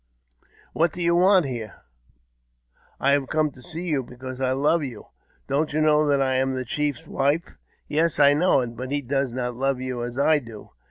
[0.73, 1.75] "What do you want here?''
[2.75, 5.09] ^" I have come to see you, because I love you.""
[5.47, 7.53] Don't you know that I am the chief's wife?"
[7.87, 10.71] "Yes, I know it; but he does not love you as I do.